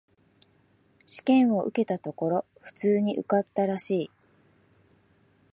[1.05, 4.11] 試験を受けたところ、普通に受かったらしい。